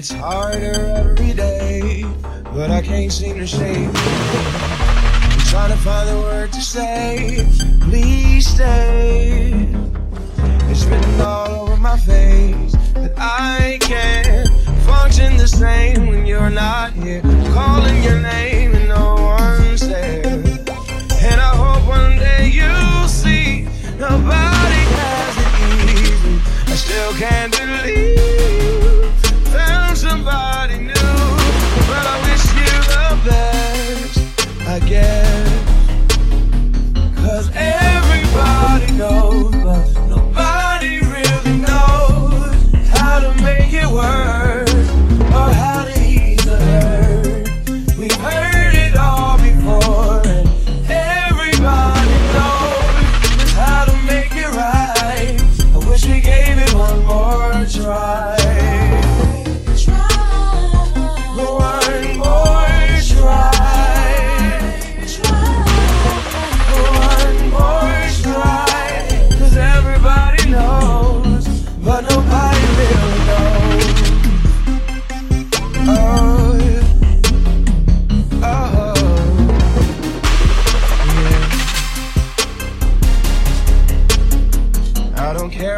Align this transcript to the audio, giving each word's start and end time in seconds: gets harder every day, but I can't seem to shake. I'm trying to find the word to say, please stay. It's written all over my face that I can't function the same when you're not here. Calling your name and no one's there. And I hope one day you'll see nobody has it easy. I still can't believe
gets 0.00 0.12
harder 0.12 0.96
every 0.96 1.34
day, 1.34 2.02
but 2.54 2.70
I 2.70 2.80
can't 2.80 3.12
seem 3.12 3.36
to 3.36 3.46
shake. 3.46 3.90
I'm 3.94 5.38
trying 5.52 5.70
to 5.72 5.76
find 5.76 6.08
the 6.08 6.16
word 6.16 6.50
to 6.54 6.62
say, 6.62 7.46
please 7.82 8.46
stay. 8.46 9.68
It's 10.70 10.84
written 10.84 11.20
all 11.20 11.50
over 11.50 11.76
my 11.76 11.98
face 11.98 12.72
that 12.94 13.12
I 13.18 13.76
can't 13.82 14.48
function 14.86 15.36
the 15.36 15.46
same 15.46 16.06
when 16.06 16.24
you're 16.24 16.48
not 16.48 16.94
here. 16.94 17.20
Calling 17.52 18.02
your 18.02 18.20
name 18.20 18.74
and 18.74 18.88
no 18.88 19.16
one's 19.16 19.86
there. 19.86 20.24
And 20.24 21.38
I 21.42 21.52
hope 21.62 21.86
one 21.86 22.16
day 22.16 22.48
you'll 22.48 23.06
see 23.06 23.64
nobody 23.98 24.82
has 24.96 25.36
it 25.44 25.52
easy. 26.00 26.72
I 26.72 26.74
still 26.74 27.12
can't 27.18 27.52
believe 27.52 28.29